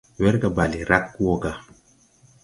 Werga 0.21 0.49
bale 0.57 0.79
rag 0.89 1.05
wɔ 1.23 1.33
ga. 1.41 1.51